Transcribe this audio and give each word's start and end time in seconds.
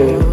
day. 0.00 0.29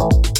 You 0.00 0.39